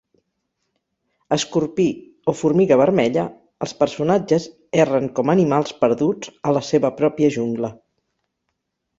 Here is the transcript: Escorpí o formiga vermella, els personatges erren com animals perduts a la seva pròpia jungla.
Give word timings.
Escorpí 1.35 1.83
o 2.31 2.33
formiga 2.39 2.77
vermella, 2.81 3.25
els 3.65 3.75
personatges 3.81 4.47
erren 4.85 5.05
com 5.19 5.33
animals 5.35 5.75
perduts 5.83 6.33
a 6.49 6.55
la 6.59 6.63
seva 6.71 6.91
pròpia 7.03 7.29
jungla. 7.37 7.71